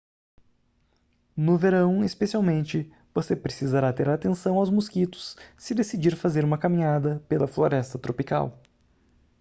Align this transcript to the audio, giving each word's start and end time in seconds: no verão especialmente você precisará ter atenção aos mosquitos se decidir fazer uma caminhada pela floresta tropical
no 1.37 1.59
verão 1.59 2.03
especialmente 2.03 2.91
você 3.13 3.35
precisará 3.35 3.93
ter 3.93 4.09
atenção 4.09 4.55
aos 4.55 4.67
mosquitos 4.71 5.37
se 5.55 5.75
decidir 5.75 6.15
fazer 6.15 6.43
uma 6.43 6.57
caminhada 6.57 7.23
pela 7.29 7.47
floresta 7.47 7.99
tropical 7.99 8.59